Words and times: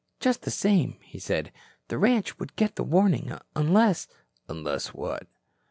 "Just 0.19 0.41
the 0.41 0.49
same," 0.49 0.97
he 1.03 1.19
said, 1.19 1.51
"the 1.89 1.99
ranch 1.99 2.39
would 2.39 2.55
get 2.55 2.75
the 2.75 2.83
warning, 2.83 3.37
unless" 3.55 4.07
"Unless 4.49 4.95
what?" 4.95 5.27